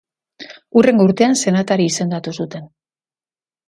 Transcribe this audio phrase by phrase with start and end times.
[0.79, 2.69] Hurrengo urtean, senatari izendatu zuten.